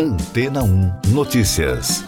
[0.00, 2.04] Antena 1 Notícias.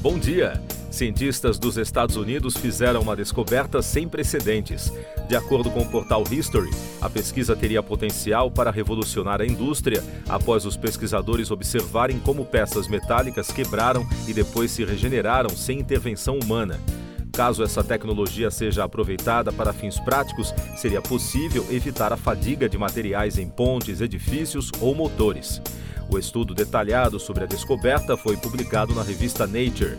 [0.00, 0.58] Bom dia.
[0.90, 4.90] Cientistas dos Estados Unidos fizeram uma descoberta sem precedentes.
[5.28, 6.70] De acordo com o portal History,
[7.02, 13.52] a pesquisa teria potencial para revolucionar a indústria após os pesquisadores observarem como peças metálicas
[13.52, 16.80] quebraram e depois se regeneraram sem intervenção humana.
[17.38, 23.38] Caso essa tecnologia seja aproveitada para fins práticos, seria possível evitar a fadiga de materiais
[23.38, 25.62] em pontes, edifícios ou motores.
[26.10, 29.96] O estudo detalhado sobre a descoberta foi publicado na revista Nature.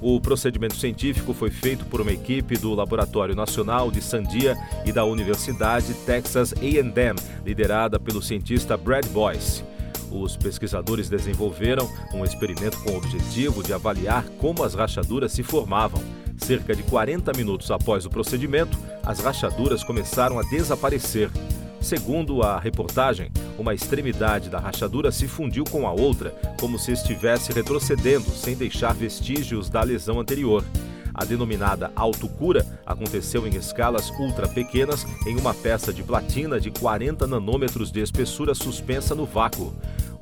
[0.00, 5.04] O procedimento científico foi feito por uma equipe do Laboratório Nacional de Sandia e da
[5.04, 9.62] Universidade Texas A&M, liderada pelo cientista Brad Boyce.
[10.10, 16.02] Os pesquisadores desenvolveram um experimento com o objetivo de avaliar como as rachaduras se formavam.
[16.48, 21.30] Cerca de 40 minutos após o procedimento, as rachaduras começaram a desaparecer.
[21.78, 27.52] Segundo a reportagem, uma extremidade da rachadura se fundiu com a outra, como se estivesse
[27.52, 30.64] retrocedendo, sem deixar vestígios da lesão anterior.
[31.12, 37.26] A denominada autocura aconteceu em escalas ultra pequenas em uma peça de platina de 40
[37.26, 39.74] nanômetros de espessura suspensa no vácuo.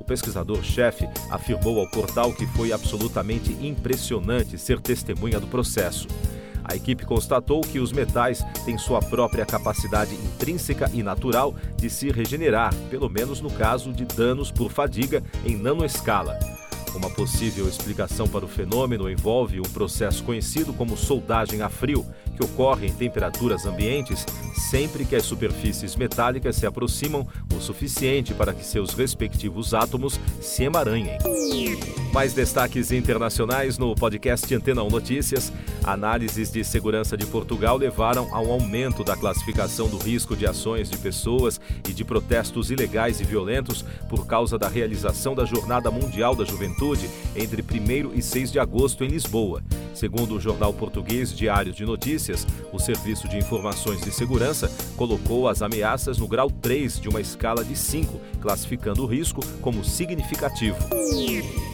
[0.07, 6.07] Pesquisador-chefe afirmou ao portal que foi absolutamente impressionante ser testemunha do processo.
[6.65, 12.11] A equipe constatou que os metais têm sua própria capacidade intrínseca e natural de se
[12.11, 16.37] regenerar, pelo menos no caso de danos por fadiga em nanoescala.
[16.97, 22.45] Uma possível explicação para o fenômeno envolve um processo conhecido como soldagem a frio, que
[22.45, 24.25] ocorre em temperaturas ambientes
[24.71, 30.65] sempre que as superfícies metálicas se aproximam o suficiente para que seus respectivos átomos se
[30.65, 31.19] emaranhem.
[32.13, 35.53] Mais destaques internacionais no podcast Antena 1 Notícias.
[35.85, 40.91] Análises de segurança de Portugal levaram a um aumento da classificação do risco de ações
[40.91, 46.35] de pessoas e de protestos ilegais e violentos por causa da realização da Jornada Mundial
[46.35, 49.63] da Juventude entre 1 e 6 de agosto em Lisboa.
[49.97, 55.63] Segundo o jornal português Diário de Notícias, o Serviço de Informações de Segurança colocou as
[55.63, 60.77] ameaças no grau 3 de uma escala de 5, classificando o risco como significativo.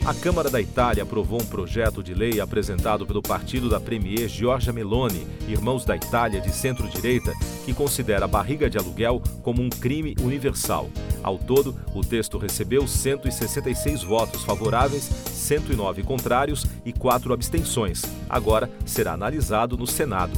[0.06, 4.72] A Câmara da Itália aprovou um projeto de lei apresentado pelo partido da premier Giorgia
[4.72, 7.32] Meloni, Irmãos da Itália de centro-direita,
[7.64, 10.88] que considera a barriga de aluguel como um crime universal.
[11.22, 18.02] Ao todo, o texto recebeu 166 votos favoráveis, 109 contrários e 4 abstenções.
[18.28, 20.32] Agora será analisado no Senado.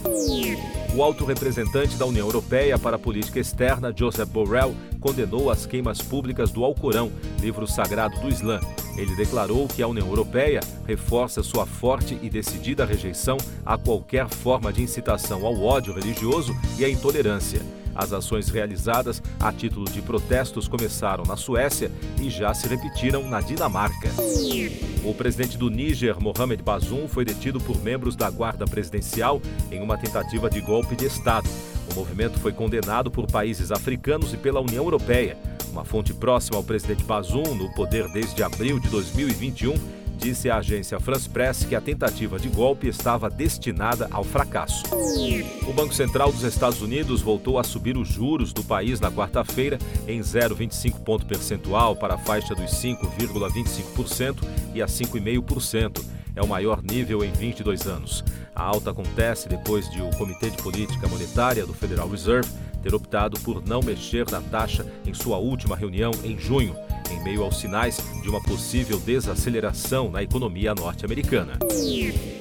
[0.94, 6.00] O alto representante da União Europeia para a Política Externa, Joseph Borrell, condenou as queimas
[6.00, 8.60] públicas do Alcorão, livro sagrado do Islã.
[8.96, 14.72] Ele declarou que a União Europeia reforça sua forte e decidida rejeição a qualquer forma
[14.72, 17.60] de incitação ao ódio religioso e à intolerância.
[17.94, 21.90] As ações realizadas a título de protestos começaram na Suécia
[22.20, 24.08] e já se repetiram na Dinamarca.
[25.04, 29.40] O presidente do Níger, Mohamed Bazoum, foi detido por membros da Guarda Presidencial
[29.70, 31.48] em uma tentativa de golpe de Estado.
[31.90, 35.36] O movimento foi condenado por países africanos e pela União Europeia.
[35.70, 39.74] Uma fonte próxima ao presidente Bazoum, no poder desde abril de 2021,
[40.16, 44.84] disse à agência France Press que a tentativa de golpe estava destinada ao fracasso.
[45.66, 49.78] O Banco Central dos Estados Unidos voltou a subir os juros do país na quarta-feira
[50.06, 54.36] em 0,25 ponto percentual para a faixa dos 5,25%
[54.74, 56.04] e a 5,5%.
[56.36, 58.24] É o maior nível em 22 anos.
[58.54, 62.48] A alta acontece depois de o Comitê de Política Monetária do Federal Reserve
[62.82, 66.76] ter optado por não mexer na taxa em sua última reunião em junho
[67.14, 71.58] em meio aos sinais de uma possível desaceleração na economia norte-americana.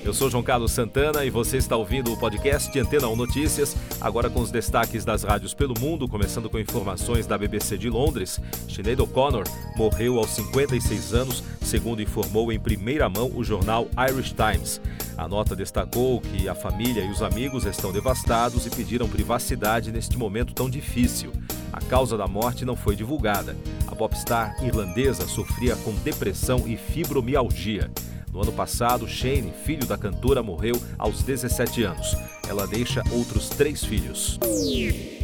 [0.03, 4.29] Eu sou João Carlos Santana e você está ouvindo o podcast Antena 1 Notícias, agora
[4.29, 8.39] com os destaques das rádios pelo mundo, começando com informações da BBC de Londres.
[8.67, 9.45] Sinead O'Connor
[9.78, 14.81] morreu aos 56 anos, segundo informou em primeira mão o jornal Irish Times.
[15.17, 20.17] A nota destacou que a família e os amigos estão devastados e pediram privacidade neste
[20.17, 21.31] momento tão difícil.
[21.73, 23.57] A causa da morte não foi divulgada.
[23.88, 27.89] A popstar irlandesa sofria com depressão e fibromialgia.
[28.31, 32.15] No ano passado, Shane, filho da cantora, morreu aos 17 anos.
[32.48, 34.39] Ela deixa outros três filhos.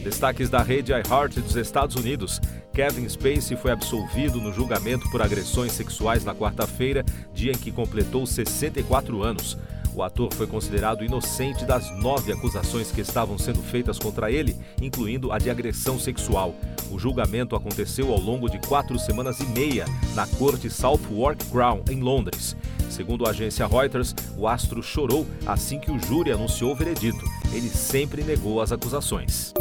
[0.04, 2.42] Destaques da rede iHeart dos Estados Unidos.
[2.74, 7.04] Kevin Spacey foi absolvido no julgamento por agressões sexuais na quarta-feira,
[7.34, 9.58] dia em que completou 64 anos.
[10.00, 15.30] O ator foi considerado inocente das nove acusações que estavam sendo feitas contra ele, incluindo
[15.30, 16.56] a de agressão sexual.
[16.90, 19.84] O julgamento aconteceu ao longo de quatro semanas e meia
[20.16, 22.56] na corte Southwark Crown, em Londres.
[22.90, 27.70] Segundo a agência Reuters, o astro chorou assim que o júri anunciou o veredito ele
[27.70, 29.54] sempre negou as acusações.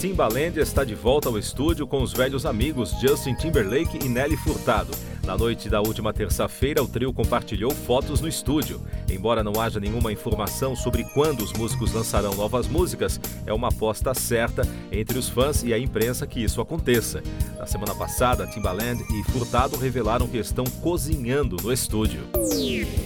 [0.00, 4.92] Timbaland está de volta ao estúdio com os velhos amigos Justin Timberlake e Nelly Furtado.
[5.26, 8.80] Na noite da última terça-feira, o trio compartilhou fotos no estúdio.
[9.08, 14.12] Embora não haja nenhuma informação sobre quando os músicos lançarão novas músicas, é uma aposta
[14.14, 17.22] certa entre os fãs e a imprensa que isso aconteça.
[17.56, 22.22] Na semana passada, Timbaland e Furtado revelaram que estão cozinhando no estúdio.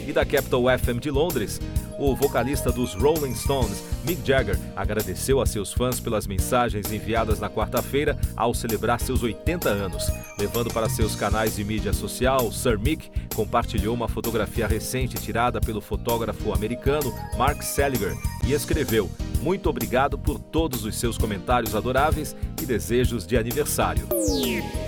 [0.06, 1.60] E da Capital FM de Londres,
[1.98, 7.48] o vocalista dos Rolling Stones, Mick Jagger, agradeceu a seus fãs pelas mensagens enviadas na
[7.48, 10.06] quarta-feira ao celebrar seus 80 anos.
[10.38, 15.80] Levando para seus canais de mídia social, Sir Mick compartilhou uma fotografia recente tirada pelo
[15.80, 18.16] fotógrafo americano Mark Seliger
[18.46, 19.10] e escreveu:
[19.42, 24.06] Muito obrigado por todos os seus comentários adoráveis e desejos de aniversário.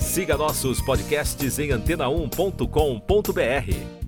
[0.00, 4.07] Siga nossos podcasts em antena1.com.br.